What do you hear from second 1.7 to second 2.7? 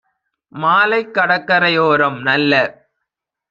யோரம்- நல்ல